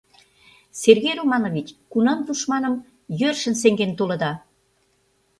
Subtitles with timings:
[0.81, 2.75] Сергей Романович, кунам тушманым
[3.19, 4.31] йӧршын сеҥен толыда?